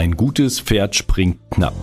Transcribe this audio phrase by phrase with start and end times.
[0.00, 1.74] Ein gutes Pferd springt knapp.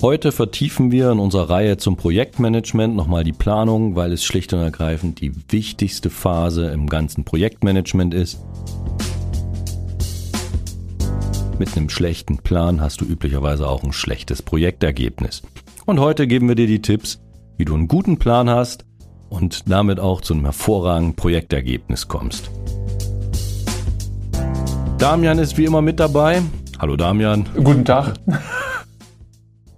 [0.00, 4.60] Heute vertiefen wir in unserer Reihe zum Projektmanagement nochmal die Planung, weil es schlicht und
[4.60, 8.38] ergreifend die wichtigste Phase im ganzen Projektmanagement ist.
[11.58, 15.42] Mit einem schlechten Plan hast du üblicherweise auch ein schlechtes Projektergebnis.
[15.86, 17.20] Und heute geben wir dir die Tipps,
[17.56, 18.84] wie du einen guten Plan hast
[19.28, 22.52] und damit auch zu einem hervorragenden Projektergebnis kommst.
[24.98, 26.42] Damian ist wie immer mit dabei.
[26.78, 27.46] Hallo Damian.
[27.54, 28.14] Guten Tag.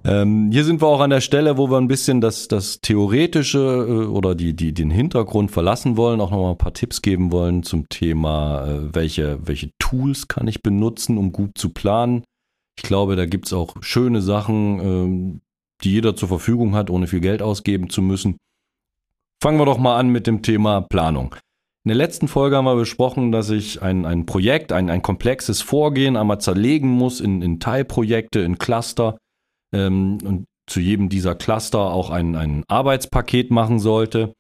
[0.05, 3.59] Ähm, hier sind wir auch an der Stelle, wo wir ein bisschen das, das Theoretische
[3.59, 7.63] äh, oder die, die, den Hintergrund verlassen wollen, auch nochmal ein paar Tipps geben wollen
[7.63, 12.25] zum Thema, äh, welche, welche Tools kann ich benutzen, um gut zu planen.
[12.79, 15.41] Ich glaube, da gibt's auch schöne Sachen, ähm,
[15.83, 18.39] die jeder zur Verfügung hat, ohne viel Geld ausgeben zu müssen.
[19.43, 21.35] Fangen wir doch mal an mit dem Thema Planung.
[21.89, 25.63] In der letzten Folge haben wir besprochen, dass ich ein, ein Projekt, ein, ein komplexes
[25.63, 29.17] Vorgehen einmal zerlegen muss in, in Teilprojekte, in Cluster
[29.75, 34.35] ähm, und zu jedem dieser Cluster auch ein, ein Arbeitspaket machen sollte.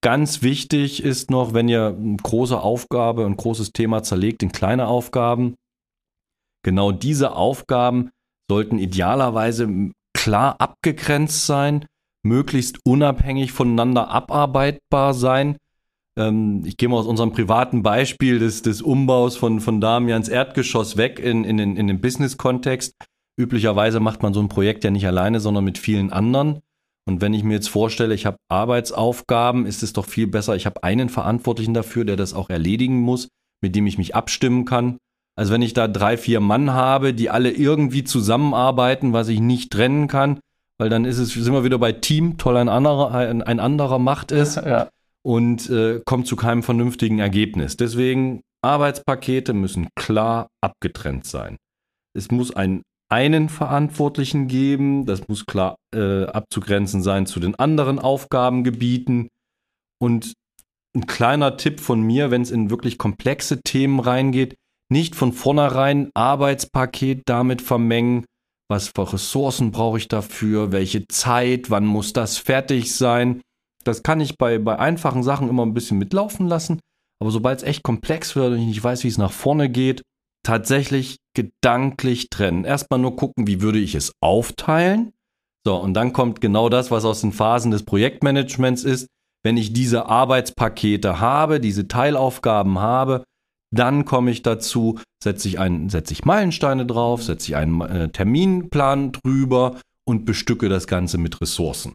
[0.00, 4.86] Ganz wichtig ist noch, wenn ihr eine große Aufgabe, ein großes Thema zerlegt in kleine
[4.86, 5.56] Aufgaben,
[6.64, 8.12] genau diese Aufgaben
[8.50, 9.68] sollten idealerweise
[10.16, 11.84] klar abgegrenzt sein,
[12.24, 15.58] möglichst unabhängig voneinander abarbeitbar sein.
[16.16, 20.96] Ähm, ich gehe mal aus unserem privaten Beispiel des, des Umbaus von, von Damians Erdgeschoss
[20.96, 22.94] weg in, in, den, in den Business-Kontext.
[23.36, 26.60] Üblicherweise macht man so ein Projekt ja nicht alleine, sondern mit vielen anderen.
[27.06, 30.66] Und wenn ich mir jetzt vorstelle, ich habe Arbeitsaufgaben, ist es doch viel besser, ich
[30.66, 33.28] habe einen Verantwortlichen dafür, der das auch erledigen muss,
[33.60, 34.98] mit dem ich mich abstimmen kann.
[35.36, 39.72] Also wenn ich da drei, vier Mann habe, die alle irgendwie zusammenarbeiten, was ich nicht
[39.72, 40.38] trennen kann,
[40.78, 43.98] weil dann ist es, sind wir wieder bei Team, toll ein anderer, ein, ein anderer
[43.98, 44.88] macht es ja.
[45.24, 47.76] Und äh, kommt zu keinem vernünftigen Ergebnis.
[47.76, 51.56] Deswegen Arbeitspakete müssen klar abgetrennt sein.
[52.16, 57.98] Es muss ein einen Verantwortlichen geben, das muss klar äh, abzugrenzen sein zu den anderen
[57.98, 59.28] Aufgabengebieten
[60.00, 60.32] und
[60.96, 64.56] ein kleiner Tipp von mir, wenn es in wirklich komplexe Themen reingeht,
[64.90, 68.24] nicht von vornherein Arbeitspaket damit vermengen,
[68.68, 73.42] was für Ressourcen brauche ich dafür, welche Zeit, wann muss das fertig sein.
[73.84, 76.80] Das kann ich bei, bei einfachen Sachen immer ein bisschen mitlaufen lassen,
[77.20, 80.02] aber sobald es echt komplex wird und ich nicht weiß, wie es nach vorne geht,
[80.42, 82.64] tatsächlich gedanklich trennen.
[82.64, 85.12] Erstmal nur gucken, wie würde ich es aufteilen.
[85.66, 89.08] So, und dann kommt genau das, was aus den Phasen des Projektmanagements ist.
[89.42, 93.24] Wenn ich diese Arbeitspakete habe, diese Teilaufgaben habe,
[93.74, 98.08] dann komme ich dazu, setze ich, einen, setze ich Meilensteine drauf, setze ich einen äh,
[98.10, 101.92] Terminplan drüber und bestücke das Ganze mit Ressourcen.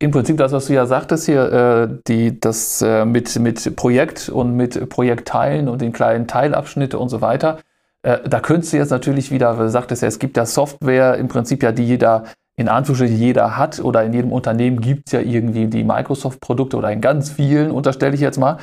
[0.00, 4.28] Im Prinzip das, was du ja sagtest hier, äh, die, das äh, mit, mit Projekt
[4.28, 7.58] und mit Projektteilen und den kleinen Teilabschnitte und so weiter.
[8.02, 11.26] Äh, da könntest du jetzt natürlich wieder, du sagtest ja, es gibt ja Software im
[11.26, 12.24] Prinzip ja, die jeder
[12.58, 16.90] in Anführungsstrichen jeder hat oder in jedem Unternehmen gibt es ja irgendwie die Microsoft-Produkte oder
[16.90, 18.58] in ganz vielen, unterstelle ich jetzt mal.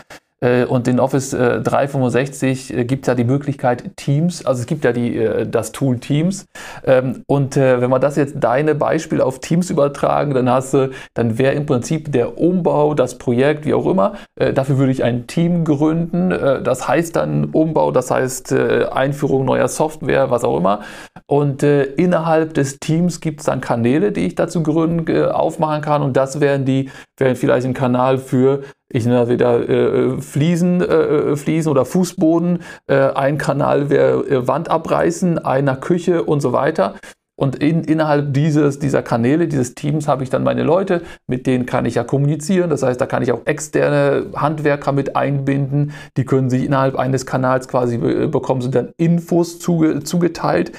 [0.45, 4.83] Äh, und in Office 365 äh, gibt es ja die Möglichkeit Teams, also es gibt
[4.83, 6.45] ja die, äh, das Tool Teams.
[6.85, 11.37] Ähm, und wenn wir das jetzt deine Beispiele auf Teams übertragen, dann hast du, dann
[11.37, 15.63] wäre im Prinzip der Umbau, das Projekt, wie auch immer, dafür würde ich ein Team
[15.63, 16.29] gründen.
[16.29, 20.81] Das heißt dann Umbau, das heißt Einführung neuer Software, was auch immer.
[21.27, 26.01] Und innerhalb des Teams gibt es dann Kanäle, die ich dazu gründen, aufmachen kann.
[26.01, 30.81] Und das wären die, wären vielleicht ein Kanal für ich nenne das wieder äh, Fliesen,
[30.81, 36.53] äh, Fliesen oder Fußboden, äh, ein Kanal wäre äh, Wand abreißen, einer Küche und so
[36.53, 36.95] weiter.
[37.37, 41.65] Und in, innerhalb dieses, dieser Kanäle, dieses Teams habe ich dann meine Leute, mit denen
[41.65, 42.69] kann ich ja kommunizieren.
[42.69, 45.91] Das heißt, da kann ich auch externe Handwerker mit einbinden.
[46.15, 50.71] Die können sich innerhalb eines Kanals quasi äh, bekommen, sind dann Infos zuge, zugeteilt.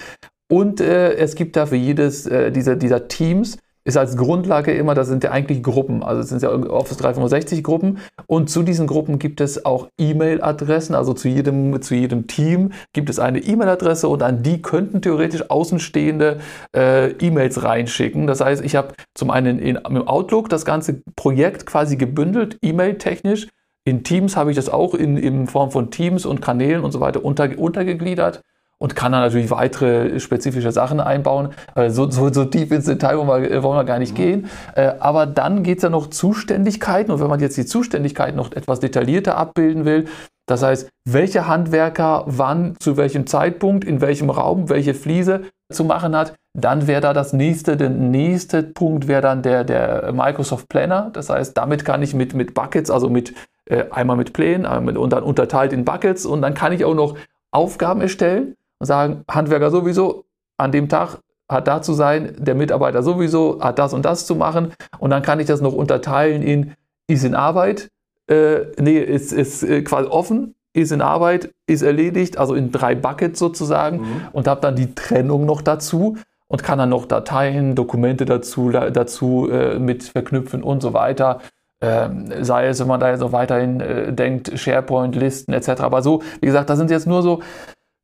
[0.50, 4.94] Und äh, es gibt da für jedes äh, dieser, dieser Teams ist als Grundlage immer,
[4.94, 8.88] das sind ja eigentlich Gruppen, also es sind ja Office 365 Gruppen und zu diesen
[8.88, 14.08] Gruppen gibt es auch E-Mail-Adressen, also zu jedem, zu jedem Team gibt es eine E-Mail-Adresse
[14.08, 16.38] und an die könnten theoretisch außenstehende
[16.76, 18.26] äh, E-Mails reinschicken.
[18.26, 23.46] Das heißt, ich habe zum einen in, im Outlook das ganze Projekt quasi gebündelt, E-Mail-technisch.
[23.84, 26.98] In Teams habe ich das auch in, in Form von Teams und Kanälen und so
[26.98, 28.42] weiter unter, untergegliedert
[28.78, 31.50] und kann dann natürlich weitere spezifische Sachen einbauen.
[31.88, 34.48] So, so, so tief ins Detail wollen wir, wollen wir gar nicht gehen.
[34.74, 37.10] Äh, aber dann geht es ja noch Zuständigkeiten.
[37.10, 40.06] Und wenn man jetzt die Zuständigkeiten noch etwas detaillierter abbilden will,
[40.46, 46.14] das heißt, welche Handwerker wann, zu welchem Zeitpunkt, in welchem Raum, welche Fliese zu machen
[46.14, 51.10] hat, dann wäre da das nächste, der nächste Punkt wäre dann der, der Microsoft Planner.
[51.12, 53.34] Das heißt, damit kann ich mit, mit Buckets, also mit
[53.64, 57.16] äh, einmal mit Plänen und dann unterteilt in Buckets und dann kann ich auch noch
[57.50, 60.24] Aufgaben erstellen und sagen, Handwerker sowieso,
[60.56, 61.18] an dem Tag
[61.48, 65.22] hat da zu sein, der Mitarbeiter sowieso hat das und das zu machen und dann
[65.22, 66.72] kann ich das noch unterteilen in,
[67.06, 67.90] ist in Arbeit,
[68.28, 72.94] äh, nee, ist, ist äh, quasi offen, ist in Arbeit, ist erledigt, also in drei
[72.94, 74.20] Buckets sozusagen mhm.
[74.32, 76.16] und habe dann die Trennung noch dazu
[76.48, 81.40] und kann dann noch Dateien, Dokumente dazu, dazu äh, mit verknüpfen und so weiter.
[81.80, 85.80] Ähm, sei es, wenn man da jetzt noch weiterhin äh, denkt, SharePoint, Listen etc.
[85.80, 87.40] Aber so, wie gesagt, das sind jetzt nur so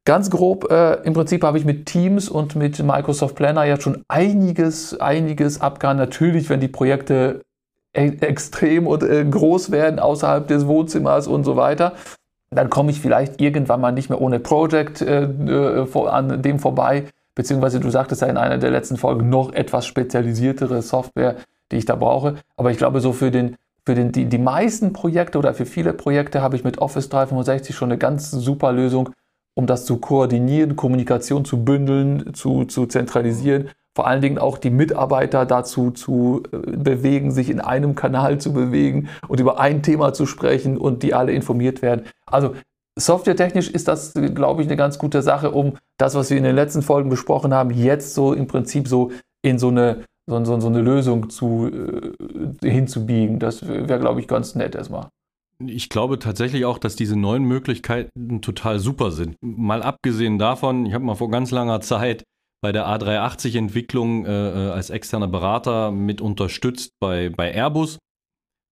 [0.05, 0.71] ganz grob.
[0.71, 5.61] Äh, Im Prinzip habe ich mit Teams und mit Microsoft Planner jetzt schon einiges, einiges
[5.61, 6.11] abgehandelt.
[6.11, 7.43] Natürlich, wenn die Projekte
[7.95, 11.93] e extrem und äh, groß werden außerhalb des Wohnzimmers und so weiter,
[12.51, 16.59] dann komme ich vielleicht irgendwann mal nicht mehr ohne Project äh, äh, vor, an dem
[16.59, 17.05] vorbei.
[17.35, 21.37] Beziehungsweise du sagtest ja in einer der letzten Folgen noch etwas spezialisiertere Software,
[21.71, 22.37] die ich da brauche.
[22.57, 25.93] Aber ich glaube, so für den für den, die, die meisten Projekte oder für viele
[25.93, 29.11] Projekte habe ich mit Office 365 schon eine ganz super Lösung,
[29.55, 33.69] um das zu koordinieren, Kommunikation zu bündeln, zu, zu zentralisieren.
[33.95, 38.53] Vor allen Dingen auch die Mitarbeiter dazu zu äh, bewegen, sich in einem Kanal zu
[38.53, 42.07] bewegen und über ein Thema zu sprechen und die alle informiert werden.
[42.25, 42.55] Also
[42.99, 46.57] softwaretechnisch ist das, glaube ich, eine ganz gute Sache, um das, was wir in den
[46.57, 49.13] letzten Folgen besprochen haben, jetzt so im Prinzip so
[49.43, 53.39] in so eine so, so, so eine Lösung zu, äh, hinzubiegen.
[53.39, 55.09] Das wäre, glaube ich, ganz nett erstmal.
[55.67, 59.37] Ich glaube tatsächlich auch, dass diese neuen Möglichkeiten total super sind.
[59.41, 62.25] Mal abgesehen davon, ich habe mal vor ganz langer Zeit
[62.63, 67.99] bei der A380-Entwicklung äh, äh, als externer Berater mit unterstützt bei, bei Airbus.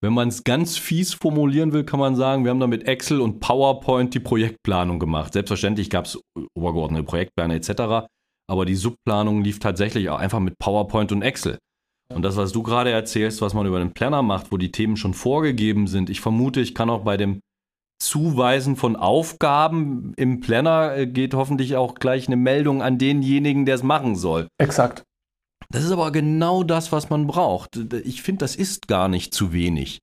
[0.03, 3.21] Wenn man es ganz fies formulieren will, kann man sagen, wir haben da mit Excel
[3.21, 5.35] und PowerPoint die Projektplanung gemacht.
[5.35, 6.19] Selbstverständlich gab es
[6.55, 8.09] obergeordnete Projektpläne etc.
[8.49, 11.59] Aber die Subplanung lief tatsächlich auch einfach mit PowerPoint und Excel.
[12.13, 14.97] Und das, was du gerade erzählst, was man über den Planner macht, wo die Themen
[14.97, 17.41] schon vorgegeben sind, ich vermute, ich kann auch bei dem
[18.01, 23.75] Zuweisen von Aufgaben im Planner äh, geht hoffentlich auch gleich eine Meldung an denjenigen, der
[23.75, 24.49] es machen soll.
[24.59, 25.05] Exakt.
[25.71, 27.77] Das ist aber genau das, was man braucht.
[28.05, 30.01] Ich finde, das ist gar nicht zu wenig.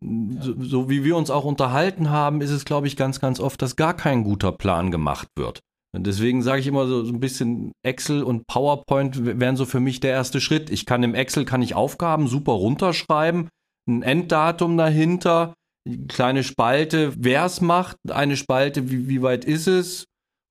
[0.00, 3.62] So, so, wie wir uns auch unterhalten haben, ist es, glaube ich, ganz, ganz oft,
[3.62, 5.60] dass gar kein guter Plan gemacht wird.
[5.94, 10.00] Deswegen sage ich immer so, so ein bisschen Excel und PowerPoint wären so für mich
[10.00, 10.70] der erste Schritt.
[10.70, 13.48] Ich kann im Excel kann ich Aufgaben super runterschreiben,
[13.86, 15.54] ein Enddatum dahinter,
[16.08, 20.04] kleine Spalte, wer es macht, eine Spalte, wie, wie weit ist es?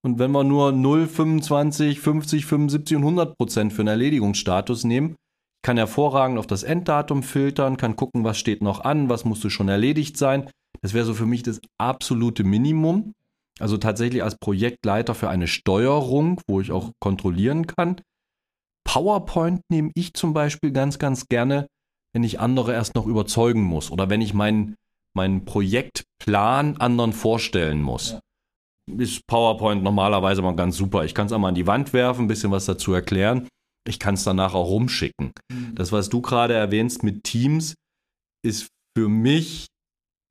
[0.03, 5.15] Und wenn wir nur 0, 25, 50, 75 und 100 Prozent für einen Erledigungsstatus nehmen,
[5.63, 9.69] kann hervorragend auf das Enddatum filtern, kann gucken, was steht noch an, was musste schon
[9.69, 10.49] erledigt sein.
[10.81, 13.13] Das wäre so für mich das absolute Minimum.
[13.61, 18.01] Also tatsächlich als Projektleiter für eine Steuerung, wo ich auch kontrollieren kann.
[18.83, 21.67] PowerPoint nehme ich zum Beispiel ganz, ganz gerne,
[22.13, 24.75] wenn ich andere erst noch überzeugen muss oder wenn ich meinen,
[25.13, 28.11] meinen Projektplan anderen vorstellen muss.
[28.11, 28.19] Ja.
[28.97, 31.05] Ist PowerPoint normalerweise mal ganz super.
[31.05, 33.47] Ich kann es einmal an die Wand werfen, ein bisschen was dazu erklären.
[33.87, 35.31] Ich kann es danach auch rumschicken.
[35.51, 35.75] Mhm.
[35.75, 37.75] Das, was du gerade erwähnst mit Teams,
[38.43, 39.67] ist für mich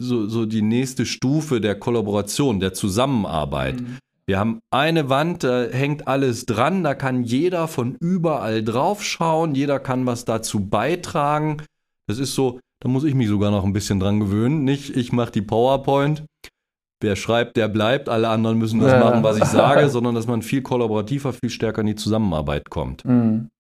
[0.00, 3.81] so, so die nächste Stufe der Kollaboration, der Zusammenarbeit.
[3.81, 3.99] Mhm.
[4.26, 9.55] Wir haben eine Wand, da hängt alles dran, da kann jeder von überall drauf schauen,
[9.55, 11.58] jeder kann was dazu beitragen.
[12.06, 14.64] Das ist so, da muss ich mich sogar noch ein bisschen dran gewöhnen.
[14.64, 16.25] Nicht, ich mache die PowerPoint,
[17.00, 19.00] wer schreibt, der bleibt, alle anderen müssen das ja.
[19.00, 23.05] machen, was ich sage, sondern dass man viel kollaborativer, viel stärker in die Zusammenarbeit kommt.
[23.05, 23.51] Mhm.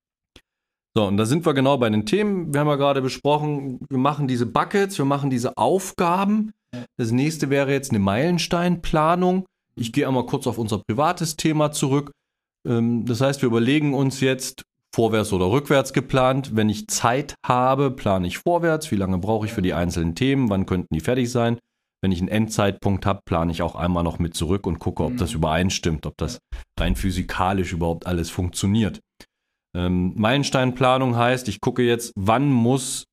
[0.96, 2.52] So, und da sind wir genau bei den Themen.
[2.52, 6.52] Wir haben ja gerade besprochen, wir machen diese Buckets, wir machen diese Aufgaben.
[6.96, 9.46] Das nächste wäre jetzt eine Meilensteinplanung.
[9.76, 12.10] Ich gehe einmal kurz auf unser privates Thema zurück.
[12.66, 16.56] Ähm, das heißt, wir überlegen uns jetzt, vorwärts oder rückwärts geplant.
[16.56, 18.90] Wenn ich Zeit habe, plane ich vorwärts.
[18.90, 20.50] Wie lange brauche ich für die einzelnen Themen?
[20.50, 21.58] Wann könnten die fertig sein?
[22.02, 25.16] Wenn ich einen Endzeitpunkt habe, plane ich auch einmal noch mit zurück und gucke, ob
[25.18, 25.36] das mhm.
[25.36, 26.38] übereinstimmt, ob das
[26.78, 29.00] rein physikalisch überhaupt alles funktioniert.
[29.74, 33.04] Ähm, Meilensteinplanung heißt, ich gucke jetzt, wann muss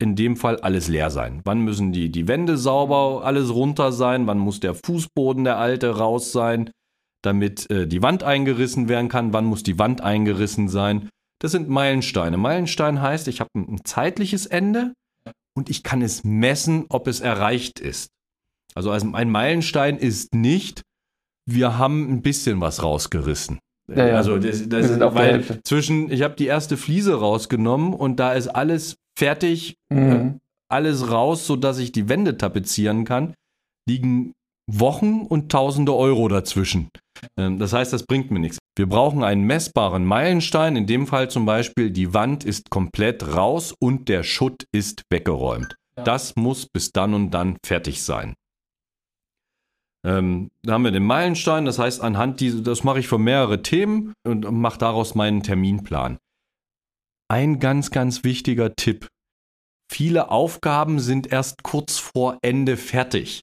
[0.00, 1.42] in dem Fall alles leer sein.
[1.44, 4.26] Wann müssen die, die Wände sauber, alles runter sein?
[4.26, 6.70] Wann muss der Fußboden, der alte, raus sein,
[7.22, 9.32] damit äh, die Wand eingerissen werden kann?
[9.32, 11.08] Wann muss die Wand eingerissen sein?
[11.40, 12.36] Das sind Meilensteine.
[12.36, 14.92] Meilenstein heißt, ich habe ein, ein zeitliches Ende
[15.54, 18.10] und ich kann es messen, ob es erreicht ist.
[18.74, 20.82] Also, also ein Meilenstein ist nicht,
[21.46, 23.58] wir haben ein bisschen was rausgerissen.
[23.88, 24.16] Ja, ja.
[24.16, 28.48] Also das, das ist, weil zwischen, ich habe die erste Fliese rausgenommen und da ist
[28.48, 30.12] alles fertig, mhm.
[30.12, 30.32] äh,
[30.68, 33.34] alles raus, sodass ich die Wände tapezieren kann,
[33.88, 34.32] liegen
[34.70, 36.88] Wochen und Tausende Euro dazwischen.
[37.36, 38.58] Ähm, das heißt, das bringt mir nichts.
[38.76, 43.74] Wir brauchen einen messbaren Meilenstein, in dem Fall zum Beispiel, die Wand ist komplett raus
[43.78, 45.74] und der Schutt ist weggeräumt.
[45.96, 46.04] Ja.
[46.04, 48.34] Das muss bis dann und dann fertig sein.
[50.04, 53.62] Ähm, da haben wir den Meilenstein, das heißt, anhand dieser, das mache ich für mehrere
[53.62, 56.18] Themen und mache daraus meinen Terminplan.
[57.28, 59.08] Ein ganz, ganz wichtiger Tipp.
[59.90, 63.42] Viele Aufgaben sind erst kurz vor Ende fertig.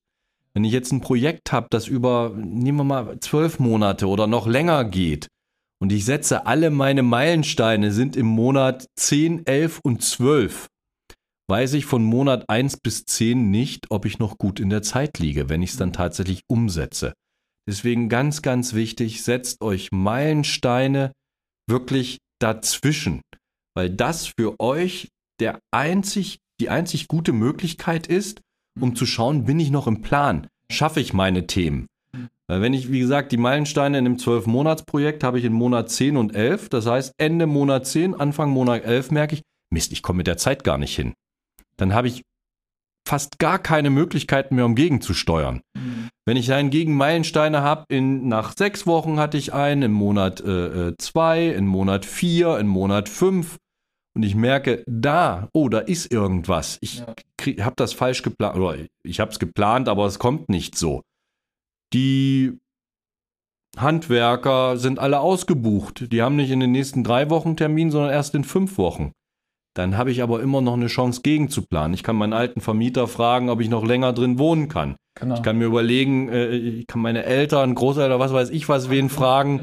[0.54, 4.48] Wenn ich jetzt ein Projekt habe, das über, nehmen wir mal, zwölf Monate oder noch
[4.48, 5.28] länger geht,
[5.82, 10.68] und ich setze alle meine Meilensteine sind im Monat 10, 11 und 12,
[11.50, 15.20] weiß ich von Monat 1 bis 10 nicht, ob ich noch gut in der Zeit
[15.20, 17.14] liege, wenn ich es dann tatsächlich umsetze.
[17.68, 21.12] Deswegen ganz, ganz wichtig, setzt euch Meilensteine
[21.68, 23.22] wirklich dazwischen,
[23.76, 28.42] weil das für euch der einzig, die einzig gute Möglichkeit ist,
[28.80, 30.48] um zu schauen, bin ich noch im Plan?
[30.72, 31.88] Schaffe ich meine Themen?
[32.48, 36.18] Weil wenn ich, wie gesagt, die Meilensteine in einem 12-Monats-Projekt habe ich in Monat 10
[36.18, 36.70] und 11.
[36.70, 39.42] Das heißt, Ende Monat 10, Anfang Monat 11 merke ich,
[39.72, 41.14] Mist, ich komme mit der Zeit gar nicht hin.
[41.80, 42.24] Dann habe ich
[43.08, 45.62] fast gar keine Möglichkeiten mehr, um gegenzusteuern.
[45.76, 46.10] Mhm.
[46.26, 51.40] Wenn ich hingegen Meilensteine habe, in, nach sechs Wochen hatte ich einen, im Monat 2,
[51.40, 53.58] äh, im Monat 4, im Monat 5,
[54.16, 56.78] und ich merke, da, oh, da ist irgendwas.
[56.82, 57.66] Ich ja.
[57.66, 61.02] habe das falsch geplant, oder ich habe es geplant, aber es kommt nicht so.
[61.94, 62.60] Die
[63.78, 66.12] Handwerker sind alle ausgebucht.
[66.12, 69.14] Die haben nicht in den nächsten drei Wochen Termin, sondern erst in fünf Wochen.
[69.76, 71.94] Dann habe ich aber immer noch eine Chance, gegenzuplanen.
[71.94, 74.96] Ich kann meinen alten Vermieter fragen, ob ich noch länger drin wohnen kann.
[75.20, 75.36] Genau.
[75.36, 79.10] Ich kann mir überlegen, äh, ich kann meine Eltern, Großeltern, was weiß ich was, wen
[79.10, 79.62] fragen.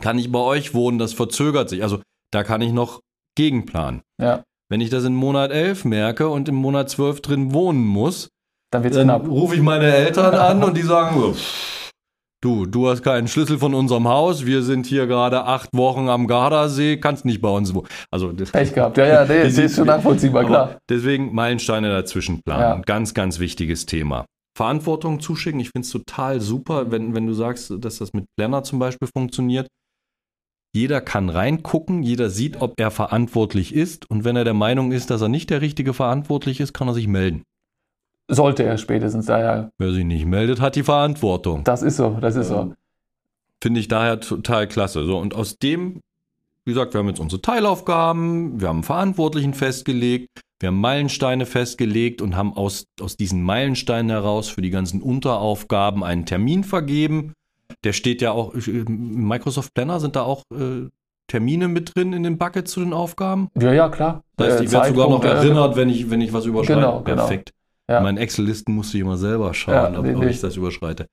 [0.00, 0.98] Kann ich bei euch wohnen?
[0.98, 1.82] Das verzögert sich.
[1.82, 2.00] Also
[2.32, 3.00] da kann ich noch
[3.36, 4.02] Gegenplan.
[4.20, 4.42] Ja.
[4.68, 8.28] Wenn ich das in Monat 11 merke und im Monat 12 drin wohnen muss,
[8.72, 11.34] dann, dann rufe ich meine Eltern an und die sagen,
[12.42, 16.26] du, du hast keinen Schlüssel von unserem Haus, wir sind hier gerade acht Wochen am
[16.26, 17.88] Gardasee, kannst nicht bei uns wohnen.
[18.10, 20.78] Also, Pech gehabt, ja, ja, nee, das ist schon nachvollziehbar, klar.
[20.90, 22.82] Deswegen Meilensteine dazwischen planen, ja.
[22.84, 24.26] ganz, ganz wichtiges Thema.
[24.56, 28.62] Verantwortung zuschicken, ich finde es total super, wenn, wenn du sagst, dass das mit Planner
[28.64, 29.68] zum Beispiel funktioniert.
[30.74, 34.08] Jeder kann reingucken, jeder sieht, ob er verantwortlich ist.
[34.10, 36.94] Und wenn er der Meinung ist, dass er nicht der richtige verantwortlich ist, kann er
[36.94, 37.42] sich melden.
[38.28, 39.70] Sollte er spätestens daher.
[39.78, 41.64] Wer sich nicht meldet, hat die Verantwortung.
[41.64, 42.72] Das ist so, das ist so.
[43.60, 45.04] Finde ich daher total klasse.
[45.04, 46.00] So, und aus dem,
[46.64, 50.28] wie gesagt, wir haben jetzt unsere Teilaufgaben, wir haben Verantwortlichen festgelegt,
[50.60, 56.04] wir haben Meilensteine festgelegt und haben aus, aus diesen Meilensteinen heraus für die ganzen Unteraufgaben
[56.04, 57.32] einen Termin vergeben.
[57.84, 60.88] Der steht ja auch, im Microsoft Planner sind da auch äh,
[61.26, 63.48] Termine mit drin in den Bucket zu den Aufgaben?
[63.58, 64.22] Ja, ja, klar.
[64.36, 66.80] Das heißt, ich werde sogar noch erinnert, wenn ich, wenn ich was überschreite.
[66.80, 67.26] Genau, genau.
[67.26, 67.52] Perfekt.
[67.90, 67.98] Ja.
[67.98, 71.06] In meinen Excel-Listen musste ich immer selber schauen, ja, ob, ob ich das überschreite.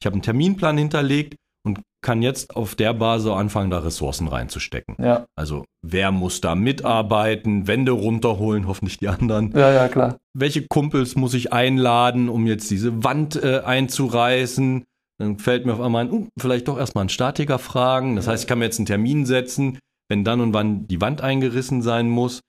[0.00, 4.96] Ich habe einen Terminplan hinterlegt und kann jetzt auf der Basis anfangen, da Ressourcen reinzustecken.
[4.98, 5.26] Ja.
[5.36, 9.52] Also wer muss da mitarbeiten, Wände runterholen, hoffentlich die anderen.
[9.52, 10.16] Ja, ja, klar.
[10.32, 14.84] Welche Kumpels muss ich einladen, um jetzt diese Wand äh, einzureißen?
[15.18, 18.16] Dann fällt mir auf einmal ein, uh, vielleicht doch erstmal einen Statiker fragen.
[18.16, 19.78] Das heißt, ich kann mir jetzt einen Termin setzen,
[20.08, 22.40] wenn dann und wann die Wand eingerissen sein muss.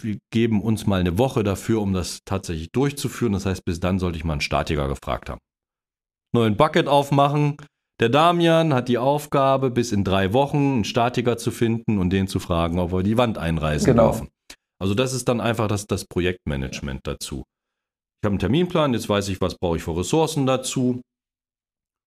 [0.00, 3.32] Wir geben uns mal eine Woche dafür, um das tatsächlich durchzuführen.
[3.32, 5.40] Das heißt, bis dann sollte ich mal einen Statiker gefragt haben.
[6.32, 7.56] Neuen Bucket aufmachen.
[8.00, 12.26] Der Damian hat die Aufgabe, bis in drei Wochen einen Statiker zu finden und den
[12.26, 14.10] zu fragen, ob wir die Wand einreißen genau.
[14.10, 14.28] dürfen.
[14.80, 17.44] Also das ist dann einfach das, das Projektmanagement dazu.
[18.20, 21.02] Ich habe einen Terminplan, jetzt weiß ich, was brauche ich für Ressourcen dazu.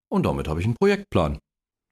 [0.09, 1.39] Und damit habe ich einen Projektplan.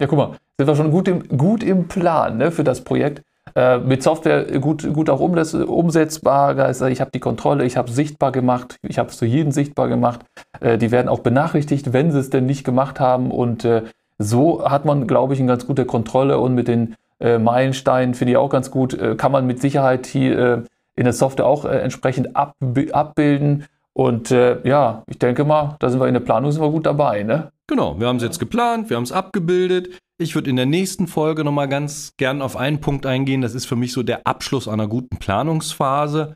[0.01, 3.21] Ja, guck mal, sind wir schon gut im, gut im Plan ne, für das Projekt.
[3.55, 6.59] Äh, mit Software gut, gut auch umsetzbar.
[6.59, 9.87] Also ich habe die Kontrolle, ich habe sichtbar gemacht, ich habe es zu jedem sichtbar
[9.87, 10.25] gemacht.
[10.59, 13.31] Äh, die werden auch benachrichtigt, wenn sie es denn nicht gemacht haben.
[13.31, 13.83] Und äh,
[14.17, 18.33] so hat man, glaube ich, eine ganz gute Kontrolle und mit den äh, Meilensteinen finde
[18.33, 20.61] ich auch ganz gut, äh, kann man mit Sicherheit hier äh,
[20.97, 22.55] in der Software auch entsprechend ab,
[22.91, 23.65] abbilden.
[23.97, 27.23] Und ja, ich denke mal, da sind wir in der Planung sind wir gut dabei.
[27.23, 27.51] Ne?
[27.67, 29.99] Genau, wir haben es jetzt geplant, wir haben es abgebildet.
[30.17, 33.41] Ich würde in der nächsten Folge nochmal ganz gern auf einen Punkt eingehen.
[33.41, 36.33] Das ist für mich so der Abschluss einer guten Planungsphase,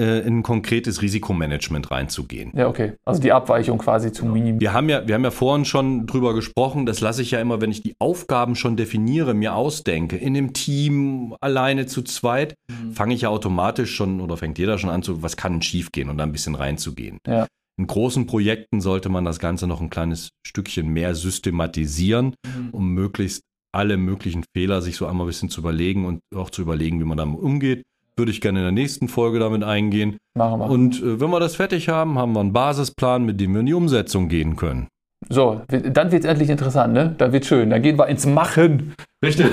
[0.00, 2.52] äh, in ein konkretes Risikomanagement reinzugehen.
[2.56, 2.94] Ja, okay.
[3.04, 4.34] Also die Abweichung quasi zu genau.
[4.34, 4.60] minimieren.
[4.60, 6.86] Wir haben ja, wir haben ja vorhin schon drüber gesprochen.
[6.86, 10.16] Das lasse ich ja immer, wenn ich die Aufgaben schon definiere, mir ausdenke.
[10.16, 12.92] In einem Team, alleine zu zweit, mhm.
[12.92, 16.16] fange ich ja automatisch schon oder fängt jeder schon an zu, was kann schiefgehen und
[16.16, 17.18] da ein bisschen reinzugehen.
[17.26, 17.46] Ja.
[17.78, 22.70] In großen Projekten sollte man das Ganze noch ein kleines Stückchen mehr systematisieren, mhm.
[22.72, 23.42] um möglichst
[23.72, 27.04] alle möglichen Fehler sich so einmal ein bisschen zu überlegen und auch zu überlegen, wie
[27.04, 27.84] man damit umgeht.
[28.16, 30.16] Würde ich gerne in der nächsten Folge damit eingehen.
[30.34, 30.70] Machen wir.
[30.70, 33.66] Und äh, wenn wir das fertig haben, haben wir einen Basisplan, mit dem wir in
[33.66, 34.88] die Umsetzung gehen können.
[35.28, 37.14] So, dann wird es endlich interessant, ne?
[37.18, 37.70] Dann wird schön.
[37.70, 38.94] Dann gehen wir ins Machen.
[39.24, 39.46] Richtig.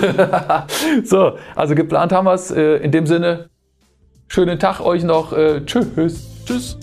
[1.03, 2.51] so, also geplant haben wir es.
[2.51, 3.49] Äh, in dem Sinne,
[4.27, 5.33] schönen Tag euch noch.
[5.33, 6.27] Äh, tschüss.
[6.45, 6.77] Tschüss.